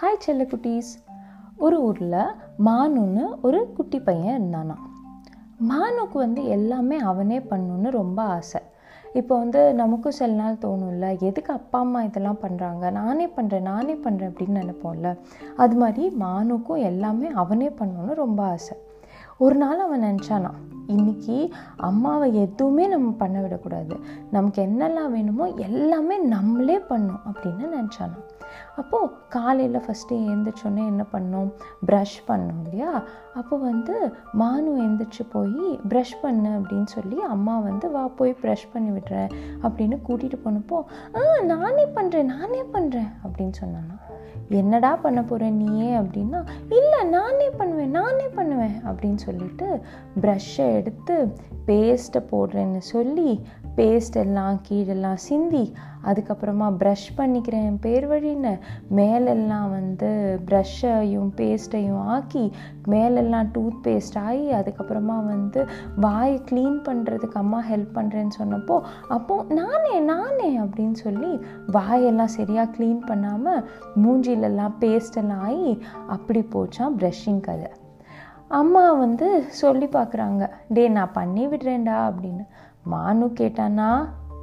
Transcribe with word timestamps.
Hi 0.00 0.18
செல்ல 0.18 0.42
குட்டீஸ். 0.42 0.90
ஒரு 1.56 1.82
ஊரில் 1.82 2.12
மானுன்னு 2.64 3.22
ஒரு 3.42 3.72
குட்டி 3.76 3.98
பையன் 4.00 4.34
இருந்தானா. 4.36 4.74
மானுக்கு 5.70 6.16
வந்து 6.18 6.44
எல்லாமே 6.44 6.96
அவனே 6.98 7.38
பண்ணணுன்னு 7.38 7.90
ரொம்ப 7.90 8.22
ஆசை. 8.22 8.60
இப்போ 9.12 9.38
வந்து 9.38 9.74
நமக்கும் 9.74 10.16
சில 10.18 10.32
நாள் 10.32 10.60
தோணும்ல 10.64 11.08
எதுக்கு 11.20 11.52
அப்பா 11.52 11.78
அம்மா 11.78 12.02
இதெல்லாம் 12.02 12.40
பண்ணுறாங்க 12.42 12.90
நானே 12.90 13.26
பண்ணுறேன் 13.26 13.68
நானே 13.72 13.94
பண்ணுறேன் 13.94 14.30
அப்படின்னு 14.30 14.60
நினைப்போம்ல. 14.62 15.18
அது 15.56 15.76
மாதிரி 15.76 16.16
மானுக்கும் 16.20 16.84
எல்லாமே 16.90 17.26
அவனே 17.26 17.68
பண்ணணுன்னு 17.68 18.14
ரொம்ப 18.14 18.42
ஆசை. 18.42 18.76
ஒரு 19.38 19.56
நாள் 19.56 19.78
அவன் 19.78 20.02
நினச்சானா 20.02 20.52
இன்னைக்கு 20.86 21.50
அம்மாவை 21.76 22.34
எதுவுமே 22.34 22.86
நம்ம 22.86 23.10
பண்ண 23.10 23.40
விடக்கூடாது. 23.40 23.96
நமக்கு 24.30 24.62
என்னெல்லாம் 24.62 25.10
வேணுமோ 25.10 25.46
எல்லாமே 25.68 26.18
நம்மளே 26.18 26.78
பண்ணும் 26.78 27.22
அப்படின்னு 27.28 27.66
நினச்சானா. 27.78 28.18
அப்போது 28.80 29.12
காலையில் 29.28 29.84
ஃபஸ்ட்டு 29.84 30.18
எழுந்திரிச்சோன்னே 30.30 30.84
என்ன 30.92 31.04
பண்ணோம்? 31.14 31.48
ப்ரஷ் 31.88 32.18
பண்ணோம் 32.28 32.60
இல்லையா? 32.64 32.90
அப்போ 33.34 33.54
வந்து 33.56 33.94
மானு 34.40 34.70
எழுந்திரிச்சு 34.82 35.24
போய் 35.34 35.64
ப்ரஷ் 35.92 36.16
பண்ணு 36.22 36.50
அப்படின்னு 36.58 36.90
சொல்லி 36.96 37.18
அம்மா 37.34 37.58
வந்து 37.58 37.88
வா 37.90 38.04
போய் 38.20 38.38
ப்ரஷ் 38.42 38.68
பண்ணி 38.72 38.90
விடுறேன் 38.98 39.30
அப்படின்னு 39.62 39.98
கூட்டிகிட்டு 40.08 40.40
போனப்போ 40.44 40.78
ஆ 41.16 41.24
நானே 41.54 41.86
பண்ணுறேன் 41.98 42.30
நானே 42.34 42.62
பண்ணுறேன் 42.76 43.10
அப்படின்னு 43.24 43.56
சொன்னானா. 43.62 43.96
என்னடா 44.48 44.96
பண்ண 44.96 45.22
போகிற 45.22 45.50
நீயே 45.50 45.96
அப்படின்னா 45.96 46.46
இல்லை 46.68 47.04
நானே 47.08 47.50
பண்ணுவேன் 47.50 47.90
நானே 47.90 48.28
பண்ணுவேன் 48.34 48.80
அப்படின்னு 48.86 49.14
சொல்லிட்டு 49.14 49.80
ப்ரஷ்ஷை 50.20 50.74
எடுத்து 50.74 51.32
பேஸ்ட்டை 51.66 52.22
போடுறேன்னு 52.30 52.78
சொல்லி 52.78 53.40
பேஸ்ட் 53.76 54.16
எல்லாம் 54.16 54.60
கீழெல்லாம் 54.68 55.14
சிந்தி 55.14 55.72
அதுக்கப்புறமா 56.04 56.66
ப்ரஷ் 56.78 57.08
பண்ணிக்கிறேன் 57.16 57.76
பேர் 57.80 58.08
வழின்னு. 58.08 58.58
மேலெல்லாம் 58.88 59.70
வந்து 59.70 60.40
ப்ரஷ்ஷையும் 60.46 61.30
பேஸ்ட்டையும் 61.36 62.02
ஆக்கி 62.06 62.52
மேலெல்லாம் 62.84 63.50
டூத் 63.52 63.78
பேஸ்ட் 63.82 64.18
ஆகி 64.18 64.52
அதுக்கப்புறமா 64.52 65.24
வந்து 65.24 65.66
வாய் 65.96 66.42
க்ளீன் 66.50 66.78
பண்ணுறதுக்கு 66.84 67.32
அம்மா 67.32 67.62
ஹெல்ப் 67.70 67.92
பண்ணுறேன்னு 67.94 68.30
சொன்னப்போ 68.38 68.80
அப்போது 69.08 69.54
நானே 69.54 70.00
நானே 70.00 70.58
அப்படின்னு 70.58 70.92
சொல்லி 70.92 71.40
வாயெல்லாம் 71.72 72.34
சரியாக 72.38 72.70
க்ளீன் 72.78 73.00
பண்ணாமல் 73.06 73.64
மூஞ்சிலெல்லாம் 74.18 74.72
பேஸ்டெல்லாம் 74.80 75.42
ஆகி 75.48 75.82
அப்படி 76.06 76.40
போச்சான் 76.52 76.94
ப்ரஷ்ஷிங் 77.00 77.40
கதை. 77.40 77.68
அம்மா 78.48 78.92
வந்து 78.92 79.26
சொல்லி 79.48 79.86
பார்க்குறாங்க 79.86 80.50
டே 80.68 80.88
நான் 80.88 81.12
பண்ணி 81.12 81.46
விடுறேன்டா 81.46 81.96
அப்படின்னு. 82.08 82.44
மானு 82.92 83.26
கேட்டானா 83.40 83.88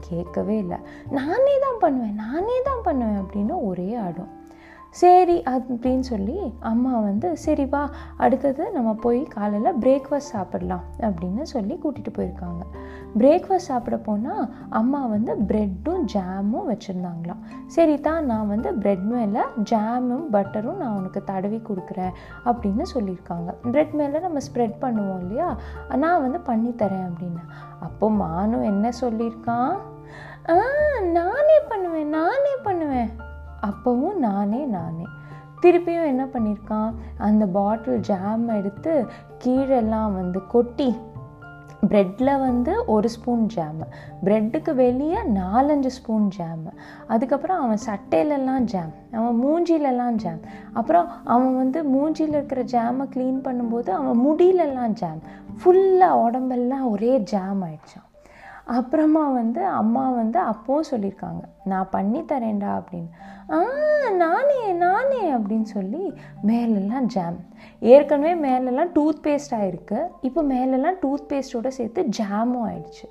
கேட்கவே 0.07 0.57
இல்லை. 0.57 0.77
நானே 1.09 1.59
தான் 1.59 1.79
பண்ணுவேன் 1.79 2.15
நானே 2.15 2.61
தான் 2.63 2.83
பண்ணுவேன் 2.83 3.19
அப்படின்னு 3.23 3.55
ஒரே 3.61 3.95
ஆடும் 3.95 4.31
சரி 5.01 5.35
அப்படின்னு 5.53 6.05
சொல்லி 6.09 6.35
அம்மா 6.71 6.91
வந்து 6.99 7.29
சரி 7.45 7.65
வா 7.65 7.81
அடுத்தது 8.17 8.63
நம்ம 8.71 8.91
போய் 9.05 9.21
காலையில் 9.33 9.79
பிரேக்ஃபாஸ்ட் 9.79 10.31
சாப்பிடலாம் 10.33 10.83
அப்படின்னு 11.07 11.43
சொல்லி 11.53 11.79
கூட்டிகிட்டு 11.83 12.11
போயிருக்காங்க. 12.17 12.61
பிரேக்ஃபாஸ்ட் 13.17 13.69
சாப்பிட 13.69 13.97
போனால் 13.97 14.45
அம்மா 14.69 15.01
வந்து 15.05 15.33
ப்ரெட்டும் 15.49 16.03
ஜாமும் 16.13 16.69
வச்சுருந்தாங்களாம். 16.71 17.41
சரி 17.65 17.95
தான் 18.07 18.25
நான் 18.25 18.51
வந்து 18.53 18.71
ப்ரெட் 18.83 19.05
மேலே 19.13 19.43
ஜாமும் 19.71 20.27
பட்டரும் 20.35 20.81
நான் 20.83 20.97
உனக்கு 20.99 21.23
தடவி 21.23 21.61
கொடுக்குறேன் 21.69 22.15
அப்படின்னு 22.45 22.85
சொல்லியிருக்காங்க. 22.93 23.49
ப்ரெட் 23.71 23.93
மேலே 24.01 24.19
நம்ம 24.19 24.39
ஸ்ப்ரெட் 24.47 24.77
பண்ணுவோம் 24.85 25.19
இல்லையா? 25.19 25.49
நான் 26.03 26.23
வந்து 26.25 26.41
பண்ணித்தரேன் 26.51 27.07
அப்படின்னு. 27.09 27.43
அப்போ 27.79 28.09
மானும் 28.23 28.63
என்ன 28.63 28.89
சொல்லியிருக்கான்? 29.01 29.75
அப்போவும் 33.65 34.17
நானே 34.19 34.65
நானே. 34.67 35.05
திருப்பியும் 35.61 36.09
என்ன 36.09 36.23
பண்ணியிருக்கான் 36.25 36.95
அந்த 37.17 37.43
பாட்டில் 37.47 37.99
ஜாம் 37.99 38.47
எடுத்து 38.49 38.93
கீழெல்லாம் 39.43 40.13
வந்து 40.13 40.47
கொட்டி 40.47 40.89
ப்ரெட்டில் 41.89 42.39
வந்து 42.39 42.73
ஒரு 42.85 43.07
ஸ்பூன் 43.09 43.43
ஜாமு 43.55 43.85
ப்ரெட்டுக்கு 44.23 44.71
வெளியே 44.75 45.19
நாலஞ்சு 45.33 45.89
ஸ்பூன் 45.89 46.27
ஜாமு 46.37 46.71
அதுக்கப்புறம் 47.07 47.61
அவன் 47.61 47.81
சட்டையிலலாம் 47.85 48.65
ஜாம் 48.65 48.93
அவன் 49.11 49.37
மூஞ்சிலெல்லாம் 49.43 50.15
ஜாம் 50.15 50.41
அப்புறம் 50.73 51.07
அவன் 51.25 51.55
வந்து 51.55 51.81
மூஞ்சியில் 51.89 52.35
இருக்கிற 52.35 52.63
ஜாமை 52.71 53.07
க்ளீன் 53.13 53.39
பண்ணும்போது 53.43 53.91
அவன் 53.91 54.21
முடியிலெல்லாம் 54.25 54.93
ஜாம் 54.93 55.21
ஃபுல்லாக 55.59 56.21
உடம்பெல்லாம் 56.23 56.87
ஒரே 56.91 57.13
ஜாம் 57.25 57.61
ஆயிடுச்சான் 57.63 58.04
அப்புறமா 58.65 59.29
வந்து 59.29 59.65
அம்மா 59.65 60.09
வந்து 60.09 60.39
அப்போவும் 60.39 60.89
சொல்லியிருக்காங்க 60.91 61.41
நான் 61.63 61.89
பண்ணி 61.91 62.21
தரேன்டா 62.21 62.71
அப்படின்னு. 62.77 63.09
ஆ 63.51 63.57
நானே 64.09 64.71
நானே 64.71 65.33
அப்படின்னு 65.33 65.61
சொல்லி 65.61 66.13
மேலெல்லாம் 66.41 67.05
ஜாம் 67.05 67.37
ஏற்கனவே 67.79 68.33
மேலெல்லாம் 68.35 68.87
டூத் 68.87 69.21
பேஸ்ட் 69.23 69.55
ஆகிருக்கு 69.57 70.07
இப்போ 70.21 70.41
மேலெல்லாம் 70.41 70.93
டூத் 70.93 71.27
பேஸ்ட்டோடு 71.29 71.67
சேர்த்து 71.67 72.03
ஜாமும் 72.03 72.65
ஆயிடுச்சு. 72.69 73.05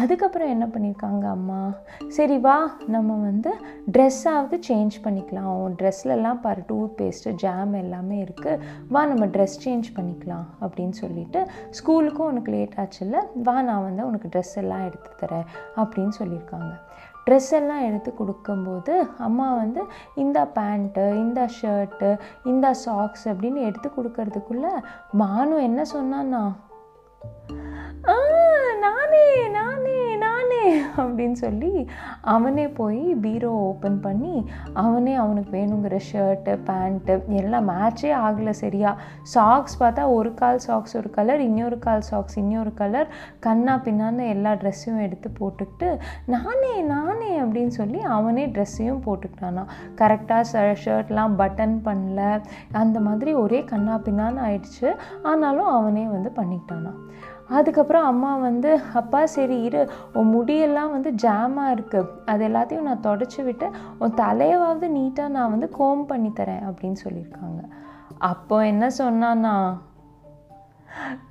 அதுக்கப்புறம் 0.00 0.48
என்ன 0.48 0.66
பண்ணியிருக்காங்க 0.66 1.24
அம்மா? 1.28 1.60
சரி 2.08 2.38
வா 2.38 2.56
நம்ம 2.86 3.14
வந்து 3.14 3.50
ட்ரெஸ்ஸாவது 3.92 4.56
சேஞ்ச் 4.68 4.96
பண்ணிக்கலாம். 5.04 5.50
உன் 5.64 5.76
ட்ரெஸ்லலாம் 5.80 6.40
பாரு 6.40 6.62
டூத் 6.68 6.94
பேஸ்ட்டு 7.00 7.34
ஜாம் 7.42 7.72
எல்லாமே 7.72 8.24
இருக்குது 8.24 8.60
வா 8.88 9.06
நம்ம 9.06 9.26
ட்ரெஸ் 9.26 9.58
சேஞ்ச் 9.64 9.88
பண்ணிக்கலாம் 9.96 10.46
அப்படின்னு 10.60 10.96
சொல்லிட்டு 11.02 11.42
ஸ்கூலுக்கும் 11.78 12.30
உனக்கு 12.32 12.52
லேட் 12.52 12.78
ஆச்சுல்ல? 12.84 13.20
வா 13.48 13.62
நான் 13.62 13.82
வந்து 13.82 14.06
உனக்கு 14.06 14.30
ட்ரெஸ் 14.34 14.54
எல்லாம் 14.54 14.84
எடுத்து 14.84 15.10
தரேன் 15.22 15.46
அப்படின்னு 15.76 16.14
சொல்லியிருக்காங்க. 16.20 16.72
ட்ரெஸ் 17.26 17.50
எல்லாம் 17.50 17.84
எடுத்து 17.88 18.14
கொடுக்கும்போது 18.14 18.94
அம்மா 19.18 19.54
வந்து 19.54 19.82
இந்த 20.14 20.38
பேண்ட்டு 20.54 21.04
இந்த 21.24 21.40
ஷர்ட்டு 21.58 22.18
இந்த 22.44 22.74
சாக்ஸ் 22.74 23.28
அப்படின்னு 23.28 23.60
எடுத்து 23.68 23.90
கொடுக்கறதுக்குள்ளே 23.96 24.72
மானு 25.18 25.56
என்ன 25.62 25.84
சொன்னான்னா 25.84 26.42
நானே 29.12 29.48
நானே 29.48 30.16
நானே 30.16 30.82
அப்படின்னு 30.96 31.32
சொல்லி 31.32 31.88
அவனே 32.20 32.68
போய் 32.68 33.14
பீரோ 33.14 33.50
ஓப்பன் 33.50 34.00
பண்ணி 34.00 34.50
அவனே 34.72 35.14
அவனுக்கு 35.14 35.56
வேணுங்கிற 35.56 36.00
ஷர்ட்டு 36.12 36.58
பேண்ட்டு 36.66 37.26
எல்லாம் 37.26 37.68
மேட்சே 37.68 38.10
ஆகலை 38.26 38.50
சரியா. 38.50 38.96
சாக்ஸ் 39.22 39.82
பார்த்தா 39.82 40.12
ஒரு 40.12 40.34
கால் 40.34 40.58
சாக்ஸ் 40.58 40.96
ஒரு 40.96 41.10
கலர் 41.10 41.40
இன்னொரு 41.40 41.78
கால் 41.78 42.00
சாக்ஸ் 42.00 42.38
இன்னொரு 42.38 42.74
கலர் 42.74 43.08
கண்ணா 43.40 43.80
பின்னான்னு 43.84 44.28
எல்லா 44.28 44.52
ட்ரெஸ்ஸையும் 44.52 45.00
எடுத்து 45.00 45.30
போட்டுக்கிட்டு 45.40 45.98
நானே 46.26 46.80
நானே 46.80 47.40
அப்படின்னு 47.40 47.66
சொல்லி 47.66 48.00
அவனே 48.00 48.46
ட்ரெஸ்ஸையும் 48.46 49.00
போட்டுக்கிட்டானா. 49.06 49.64
கரெக்டாக 49.96 50.44
ஷர்ட்லாம் 50.84 51.34
பட்டன் 51.38 51.76
பண்ணல. 51.84 52.42
அந்த 52.72 53.00
மாதிரி 53.00 53.34
ஒரே 53.34 53.64
கண்ணா 53.64 54.00
பின்னான்னு 54.04 54.42
ஆயிடுச்சு. 54.48 54.96
ஆனாலும் 55.22 55.66
அவனே 55.66 56.04
வந்து 56.06 56.32
பண்ணிக்கிட்டானா. 56.36 56.92
அதுக்கப்புறம் 57.52 58.04
அம்மா 58.04 58.36
வந்து 58.36 58.70
அப்பா 58.94 59.20
சரி 59.26 59.58
இரு. 59.62 59.82
உன் 60.12 60.32
முடியெல்லாம் 60.34 60.90
வந்து 60.90 61.10
ஜாமாக 61.22 61.74
இருக்குது 61.74 62.10
அது 62.24 62.48
எல்லாத்தையும் 62.48 62.88
நான் 62.88 63.06
தொடச்சி 63.06 63.42
விட்டு 63.44 63.68
உன் 63.98 64.14
தலையவாவது 64.14 64.88
நீட்டாக 64.98 65.34
நான் 65.36 65.50
வந்து 65.50 65.68
கோம் 65.78 66.04
பண்ணி 66.06 66.30
தரேன். 66.40 66.64
அப்படின்னு 66.70 67.00
சொல்லியிருக்காங்க. 67.04 67.60
அப்போ 68.18 68.56
என்ன 68.66 68.90
சொன்னான்னா 68.90 69.54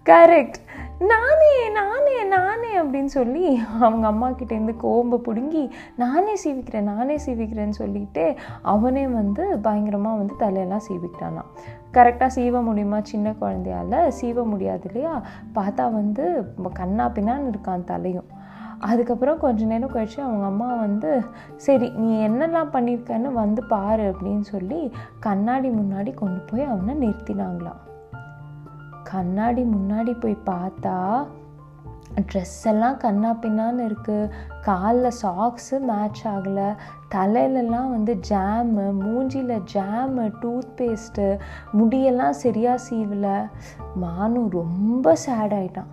கரெக்ட் 0.06 0.60
நானே 1.10 1.70
நானே 1.70 2.24
நானே 2.24 2.72
அப்படின்னு 2.82 3.12
சொல்லி 3.18 3.60
அவங்க 3.82 4.08
அம்மா 4.08 4.30
கிட்டேருந்து 4.30 4.78
கோம்பை 4.78 5.20
பிடுங்கி 5.20 5.72
நானே 5.96 6.34
சீவிக்கிறேன் 6.44 6.90
நானே 6.92 7.16
சீவிக்கிறேன்னு 7.26 7.70
சொல்லிட்டு 7.70 8.36
அவனே 8.62 9.08
வந்து 9.08 9.60
பயங்கரமாக 9.60 10.18
வந்து 10.18 10.36
தலையெல்லாம் 10.40 10.86
சீவிக்கிட்டானான் 10.88 11.50
கரெக்டாக 11.94 12.36
சீவ 12.36 12.64
முடியுமா? 12.64 13.00
சின்ன 13.02 13.34
குழந்தையால் 13.34 14.12
சீவ 14.22 14.46
முடியாது 14.46 14.86
இல்லையா? 14.86 15.24
பார்த்தா 15.56 15.92
வந்து 15.92 16.54
கண்ணா 16.74 17.08
பின்னான்னு 17.10 17.52
இருக்கான் 17.54 17.84
தலையும். 17.84 18.30
அதுக்கப்புறம் 18.80 19.40
கொஞ்ச 19.40 19.66
நேரம் 19.66 19.94
கழிச்சு 19.94 20.20
அவங்க 20.20 20.46
அம்மா 20.46 20.76
வந்து 20.76 21.22
சரி 21.56 21.90
நீ 21.90 22.28
என்னெல்லாம் 22.28 22.74
பண்ணியிருக்கன்னு 22.74 23.32
வந்து 23.44 23.64
பாரு 23.64 24.04
அப்படின்னு 24.12 24.46
சொல்லி 24.56 24.94
கண்ணாடி 25.20 25.70
முன்னாடி 25.70 26.14
கொண்டு 26.14 26.42
போய் 26.42 26.70
அவனை 26.74 27.10
நிறுத்தினாங்களாம். 27.10 27.82
கண்ணாடி 29.12 29.64
முன்னாடி 29.64 30.20
போய் 30.20 30.38
பார்த்தா 30.46 31.28
ட்ரெஸ் 32.34 32.62
எல்லாம் 32.64 32.98
கண்ணா 32.98 33.30
பின்னான்னு 33.42 33.84
இருக்குது 33.84 34.30
காலில் 34.62 35.12
சாக்ஸு 35.22 35.80
மேட்ச் 35.80 36.28
ஆகலை. 36.28 36.76
தலையிலலாம் 37.16 37.90
வந்து 37.90 38.20
ஜாமு 38.30 38.86
மூஞ்சியில் 39.00 39.62
ஜாமு 39.74 40.32
டூத் 40.42 40.72
பேஸ்ட்டு 40.78 41.40
முடியெல்லாம் 41.78 42.30
சரியாக 42.30 42.84
சீவலை. 42.90 43.50
மானும் 43.96 44.50
ரொம்ப 44.50 45.16
சேட் 45.16 45.54
ஆகிட்டான் 45.54 45.92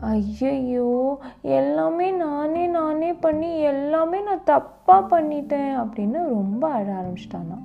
ஐயையோ 0.00 1.18
எல்லாமே 1.40 2.10
நானே 2.10 2.66
நானே 2.66 3.12
பண்ணி 3.12 3.58
எல்லாமே 3.58 4.20
நான் 4.20 4.44
தப்பாக 4.88 5.04
பண்ணிட்டேன் 5.12 5.72
அப்படின்னு 5.82 6.18
ரொம்ப 6.28 6.64
அழ 6.68 6.86
ஆரம்பிச்சிட்டானா. 7.00 7.56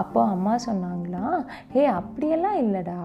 அப்போ 0.00 0.20
அம்மா 0.32 0.54
சொன்னாங்களா 0.66 1.22
ஹே 1.72 1.82
அப்படியெல்லாம் 1.98 2.56
இல்லைடா. 2.62 2.96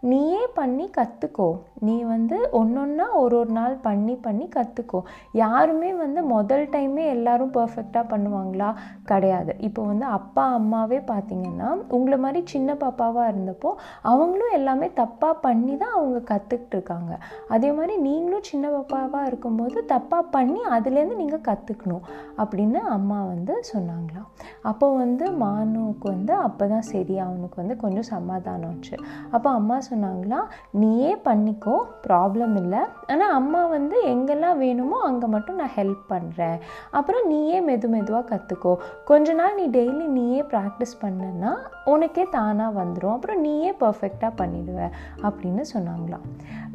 நீயே 0.00 0.42
பண்ணி 0.54 0.90
கற்றுக்கோ 0.96 1.46
நீ 1.82 1.94
வந்து 2.04 2.36
ஒன்றொன்னா 2.52 3.06
ஒரு 3.20 3.34
ஒரு 3.38 3.50
நாள் 3.50 3.74
பண்ணி 3.86 4.14
பண்ணி 4.16 4.46
கற்றுக்கோ 4.56 5.00
யாருமே 5.34 5.90
வந்து 5.94 6.20
முதல் 6.24 6.64
டைமே 6.74 7.04
எல்லாரும் 7.14 7.52
பர்ஃபெக்டாக 7.56 8.10
பண்ணுவாங்களா? 8.12 8.68
கிடையாது. 9.04 9.54
இப்போ 9.58 9.82
வந்து 9.82 10.06
அப்பா 10.18 10.44
அம்மாவே 10.58 11.00
பார்த்தீங்கன்னா 11.10 11.70
உங்களை 11.88 12.18
மாதிரி 12.18 12.42
சின்ன 12.46 12.76
பாப்பாவாக 12.82 13.30
இருந்தப்போ 13.32 13.72
அவங்களும் 14.02 14.56
எல்லாமே 14.58 14.88
தப்பாக 15.02 15.36
பண்ணி 15.40 15.76
தான் 15.76 15.96
அவங்க 15.98 16.20
கற்றுக்கிட்டு 16.32 16.76
இருக்காங்க 16.76 17.12
அதே 17.48 17.72
மாதிரி 17.72 17.96
நீங்களும் 17.98 18.48
சின்ன 18.50 18.66
பாப்பாவாக 18.68 19.26
இருக்கும்போது 19.26 19.78
தப்பாக 19.94 20.30
பண்ணி 20.30 20.62
அதுலேருந்து 20.76 21.20
நீங்கள் 21.24 21.46
கற்றுக்கணும் 21.50 22.06
அப்படின்னு 22.38 22.82
அம்மா 22.96 23.18
வந்து 23.32 23.54
சொன்னாங்களாம் 23.72 24.28
அப்போ 24.70 24.86
வந்து 25.02 25.24
மானுவுக்கு 25.42 26.06
வந்து 26.14 26.32
அப்போ 26.46 26.64
தான் 26.72 26.86
சரி 26.90 27.14
அவனுக்கு 27.26 27.56
வந்து 27.62 27.76
கொஞ்சம் 27.82 28.08
சமாதானம் 28.12 28.70
ஆச்சு. 28.70 28.96
அப்போ 29.34 29.48
அம்மா 29.58 29.76
சொன்னாங்களா 29.90 30.40
நீயே 30.82 31.12
பண்ணிக்கோ 31.28 31.76
ப்ராப்ளம் 32.06 32.54
இல்லை. 32.62 32.82
ஆனால் 33.12 33.34
அம்மா 33.40 33.62
வந்து 33.74 33.96
எங்கெல்லாம் 34.12 34.60
வேணுமோ 34.64 34.98
அங்கே 35.08 35.28
மட்டும் 35.34 35.60
நான் 35.62 35.74
ஹெல்ப் 35.78 36.04
பண்ணுறேன் 36.12 36.58
அப்புறம் 36.98 37.26
நீயே 37.32 37.58
மெது 37.68 37.88
மெதுவாக 37.94 38.24
கற்றுக்கோ 38.32 38.72
கொஞ்ச 39.10 39.34
நாள் 39.40 39.58
நீ 39.60 39.66
டெய்லி 39.78 40.06
நீயே 40.18 40.40
ப்ராக்டிஸ் 40.52 40.94
பண்ணனா 41.02 41.52
உனக்கே 41.94 42.26
தானாக 42.36 42.78
வந்துடும் 42.80 43.16
அப்புறம் 43.16 43.40
நீயே 43.40 43.72
பர்ஃபெக்டாக 43.84 44.32
பண்ணிடுவ. 44.40 44.80
அப்படின்னு 45.26 45.64
சொன்னாங்களாம். 45.74 46.26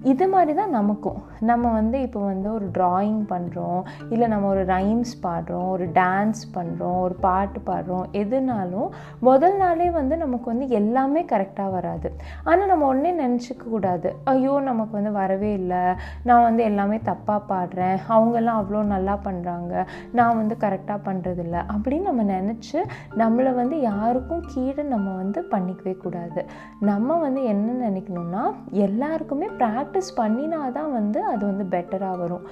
இது 0.10 0.28
மாதிரி 0.28 0.54
தான் 0.54 0.74
நமக்கும். 0.78 1.18
நம்ம 1.50 1.72
வந்து 1.72 2.02
இப்போ 2.02 2.20
வந்து 2.20 2.54
ஒரு 2.54 2.68
ட்ராயிங் 2.78 3.20
பண்ணுறோம் 3.32 3.82
இல்லை 4.14 4.28
நம்ம 4.28 4.48
ஒரு 4.48 4.66
ரைம்ஸ் 4.66 5.12
பாடுறோம் 5.26 5.68
ஒரு 5.74 5.86
டான்ஸ் 5.98 6.42
பண்ணுறோம் 6.56 7.00
ஒரு 7.02 7.14
பாட்டு 7.26 7.60
பாடுறோம் 7.70 8.06
எதுனாலும் 8.22 8.90
முதல் 9.20 9.58
நாளே 9.58 9.90
வந்து 9.90 10.18
நமக்கு 10.18 10.48
வந்து 10.52 10.68
எல்லாமே 10.80 11.26
கரெக்டாக 11.34 11.72
வராது. 11.72 12.10
ஆனால் 12.44 12.68
நம்ம 12.68 12.86
ஒன்றே 12.86 13.12
நினச்சிக்க 13.22 13.64
கூடாது. 13.76 14.16
ஐயோ 14.34 14.60
நமக்கு 14.70 14.94
வந்து 15.00 15.12
வரவே 15.12 15.54
இல்லை. 15.54 15.84
நான் 16.24 16.44
வந்து 16.44 16.64
எல்லாமே 16.64 17.00
தப்பாக 17.12 17.42
பாடுறேன். 17.52 17.98
அவங்கெல்லாம் 18.16 18.60
அவ்வளோ 18.64 18.84
நல்லா 18.96 19.18
பண்ணுறாங்க 19.28 19.86
நான் 20.12 20.38
வந்து 20.42 20.58
கரெக்டாக 20.66 21.00
பண்ணுறதில்ல 21.10 21.58
அப்படின்னு 21.76 22.10
நம்ம 22.12 22.24
நினச்சி 22.24 22.80
நம்மளை 23.24 23.54
வந்து 23.62 23.80
யாருக்கும் 23.82 24.44
கீழே 24.54 24.84
நம்ம 24.84 25.16
வந்து 25.16 25.46
பண்ணிக்கவே 25.54 25.96
கூடாது. 25.98 26.44
நம்ம 26.80 27.18
வந்து 27.18 27.44
என்ன 27.44 27.90
நினைக்கணும்னா 27.90 28.46
எல்லாருக்குமே 28.72 29.48
ப்ராக்டிஸ் 29.48 29.90
பண்ணினா 30.18 30.72
தான் 30.72 30.92
வந்து 30.92 31.20
அது 31.26 31.44
வந்து 31.46 31.66
பெட்டராக 31.74 32.18
வரும். 32.18 32.46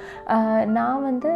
நான் 0.65 1.01
வந்து 1.01 1.31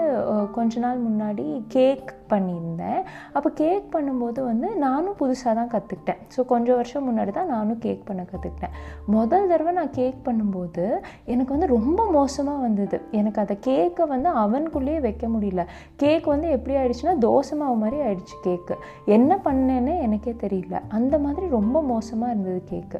கொஞ்ச 0.51 0.79
நாள் 0.79 0.99
முன்னாடி 0.99 1.45
கேக் 1.67 2.09
பண்ணியிருந்தேன். 2.33 2.99
அப்போ 3.37 3.49
கேக் 3.61 3.87
பண்ணும்போது 3.95 4.39
வந்து 4.49 4.67
நானும் 4.85 5.17
புதுசாக 5.21 5.53
தான் 5.59 5.71
கற்றுக்கிட்டேன் 5.73 6.21
ஸோ 6.35 6.41
கொஞ்சம் 6.53 6.79
வருஷம் 6.79 7.07
முன்னாடி 7.09 7.31
தான் 7.39 7.51
நானும் 7.55 7.79
கேக் 7.85 8.03
பண்ண 8.09 8.21
கற்றுக்கிட்டேன் 8.31 8.75
முதல் 9.15 9.49
தடவை 9.51 9.71
நான் 9.79 9.93
கேக் 9.99 10.19
பண்ணும்போது 10.27 10.85
எனக்கு 11.33 11.51
வந்து 11.55 11.69
ரொம்ப 11.77 11.99
மோசமாக 12.17 12.63
வந்தது. 12.65 12.97
எனக்கு 13.19 13.39
அதை 13.43 13.55
கேக்கை 13.67 14.05
வந்து 14.13 14.29
அவனுக்குள்ளேயே 14.43 14.99
வைக்க 15.07 15.25
முடியல. 15.33 15.61
கேக் 16.03 16.25
வந்து 16.33 16.47
எப்படி 16.57 16.73
ஆயிடுச்சுன்னா 16.79 17.15
தோசை 17.25 17.55
மாவு 17.59 17.75
மாதிரி 17.83 17.97
ஆயிடுச்சு 18.05 18.37
கேக்கு 18.45 18.75
என்ன 19.17 19.31
பண்ணேன்னு 19.45 19.93
எனக்கே 20.05 20.33
தெரியல. 20.45 20.75
அந்த 20.97 21.15
மாதிரி 21.25 21.45
ரொம்ப 21.57 21.77
மோசமாக 21.91 22.31
இருந்தது 22.33 22.61
கேக்கு 22.71 22.99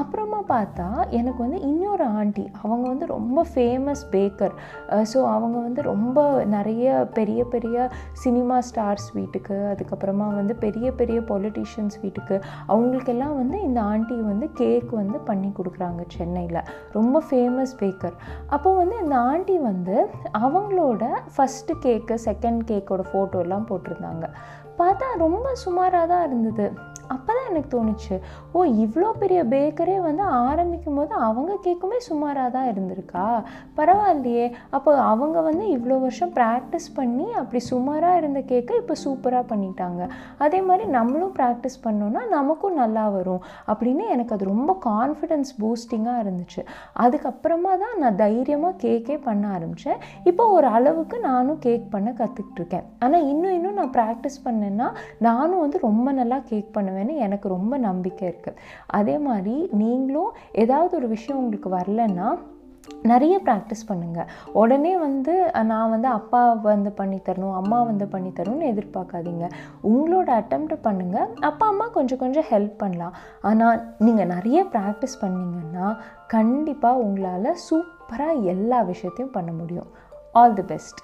அப்புறமா 0.00 0.40
பார்த்தா 0.52 0.86
எனக்கு 1.18 1.40
வந்து 1.42 1.60
இன்னொரு 1.68 2.04
ஆண்டி 2.18 2.44
அவங்க 2.62 2.84
வந்து 2.88 3.06
ரொம்ப 3.16 3.44
ஃபேமஸ் 3.52 4.04
பேக்கர் 4.14 4.54
ஸோ 5.12 5.18
அவங்க 5.34 5.56
வந்து 5.66 5.80
ரொம்ப 5.92 6.18
நிறைய 6.54 6.86
பெரிய 7.18 7.40
பெரிய 7.54 7.76
சினிமா 8.22 8.56
ஸ்டார்ஸ் 8.70 9.08
வீட்டுக்கு 9.12 9.56
அதுக்கப்புறமா 9.72 10.26
வந்து 10.34 10.54
பெரிய 10.54 10.92
பெரிய 10.92 11.20
பொலிட்டிஷியன்ஸ் 11.20 11.96
வீட்டுக்கு 12.02 12.36
அவங்களுக்கெல்லாம் 12.66 13.36
வந்து 13.36 13.62
இந்த 13.62 13.80
ஆண்டி 13.80 14.16
வந்து 14.30 14.48
கேக் 14.52 14.90
வந்து 14.90 15.18
பண்ணி 15.18 15.52
கொடுக்குறாங்க 15.58 16.04
சென்னையில். 16.16 16.60
ரொம்ப 16.92 17.22
ஃபேமஸ் 17.30 17.74
பேக்கர் 17.80 18.16
அப்போ 18.46 18.72
வந்து 18.74 18.96
இந்த 19.02 19.16
ஆண்டி 19.16 19.58
வந்து 19.58 19.96
அவங்களோட 20.38 21.04
ஃபஸ்ட்டு 21.36 21.78
கேக்கு 21.86 22.16
செகண்ட் 22.24 22.62
கேக்கோட 22.70 23.04
ஃபோட்டோலாம் 23.12 23.68
போட்டிருந்தாங்க. 23.70 24.26
பார்த்தா 24.78 25.06
ரொம்ப 25.16 25.46
சுமாராக 25.64 26.06
தான் 26.06 26.26
இருந்தது. 26.26 26.66
எனக்கு 27.50 27.70
தோணுச்சு. 27.76 28.14
ஓ 28.56 28.64
இவ்வளோ 28.84 29.08
பெரிய 29.22 29.40
பேக்கரே 29.52 29.96
வந்து 30.08 30.24
ஆரம்பிக்கும் 30.46 30.98
போது 30.98 31.14
அவங்க 31.28 31.52
கேக்குமே 31.66 31.98
சுமாராக 32.08 32.48
தான் 32.56 32.68
இருந்திருக்கா? 32.72 33.26
பரவாயில்லையே. 33.78 34.46
அப்போ 34.76 34.90
அவங்க 35.12 35.38
வந்து 35.48 35.64
இவ்வளோ 35.76 35.98
வருஷம் 36.06 36.32
ப்ராக்டிஸ் 36.38 36.88
பண்ணி 36.98 37.26
அப்படி 37.40 37.62
சுமாராக 37.70 38.20
இருந்த 38.20 38.42
கேக்கை 38.52 38.76
இப்போ 38.82 38.96
சூப்பராக 39.04 39.44
பண்ணிட்டாங்க. 39.52 40.00
அதே 40.46 40.60
மாதிரி 40.68 40.84
நம்மளும் 40.96 41.34
ப்ராக்டிஸ் 41.38 41.78
பண்ணோன்னா 41.86 42.22
நமக்கும் 42.36 42.78
நல்லா 42.82 43.04
வரும் 43.16 43.42
அப்படின்னு 43.70 44.04
எனக்கு 44.14 44.34
அது 44.36 44.50
ரொம்ப 44.52 44.70
கான்ஃபிடென்ஸ் 44.88 45.50
பூஸ்டிங்காக 45.60 46.22
இருந்துச்சு. 46.24 46.62
அதுக்கப்புறமா 47.04 47.72
தான் 47.84 47.96
நான் 48.02 48.18
தைரியமாக 48.24 48.74
கேக்கே 48.84 49.16
பண்ண 49.28 49.44
ஆரம்பித்தேன் 49.56 50.00
இப்போ 50.30 50.44
ஒரு 50.56 50.68
அளவுக்கு 50.76 51.16
நானும் 51.28 51.60
கேக் 51.66 51.86
பண்ண 51.94 52.08
கற்றுக்கிட்டு 52.20 52.60
இருக்கேன். 52.60 52.86
ஆனால் 53.04 53.26
இன்னும் 53.32 53.56
இன்னும் 53.58 53.78
நான் 53.80 53.94
ப்ராக்டிஸ் 53.98 54.38
பண்ணேன்னா 54.46 54.88
நானும் 55.28 55.62
வந்து 55.64 55.78
ரொம்ப 55.88 56.08
நல்லா 56.18 56.38
கேக் 56.50 56.70
பண்ணுவேன்னு 56.76 57.14
எனக்கு 57.26 57.39
ரொம்ப 57.48 57.78
நம்பிக்கை 57.78 58.28
இருக்குது 58.28 58.58
அதே 58.86 59.18
மாதிரி 59.18 59.68
நீங்களும் 59.72 60.32
ஏதாவது 60.52 60.96
ஒரு 60.96 61.08
விஷயம் 61.08 61.38
உங்களுக்கு 61.38 61.70
வரலன்னா 61.76 62.28
நிறைய 63.02 63.40
ப்ராக்டிஸ் 63.44 63.88
பண்ணுங்கள் 63.88 64.30
உடனே 64.52 64.98
வந்து 64.98 65.50
நான் 65.64 65.90
வந்து 65.90 66.08
அப்பா 66.08 66.52
வந்து 66.62 66.92
பண்ணி 66.92 67.20
தரணும் 67.26 67.54
அம்மா 67.54 67.82
வந்து 67.82 68.04
பண்ணித்தரணும்னு 68.04 68.70
எதிர்பார்க்காதீங்க. 68.72 69.48
உங்களோட 69.82 70.28
அட்டம்ப்ட் 70.40 70.74
பண்ணுங்கள் 70.82 71.28
அப்பா 71.40 71.66
அம்மா 71.66 71.86
கொஞ்சம் 71.88 72.18
கொஞ்சம் 72.18 72.48
ஹெல்ப் 72.50 72.76
பண்ணலாம். 72.78 73.12
ஆனால் 73.40 73.94
நீங்கள் 73.98 74.26
நிறைய 74.26 74.64
ப்ராக்டிஸ் 74.64 75.20
பண்ணீங்கன்னா 75.20 75.98
கண்டிப்பாக 76.26 76.98
உங்களால் 76.98 77.60
சூப்பராக 77.68 78.42
எல்லா 78.42 78.82
விஷயத்தையும் 78.82 79.32
பண்ண 79.32 79.52
முடியும். 79.52 79.90
All 80.32 80.54
the 80.54 80.62
best 80.62 81.00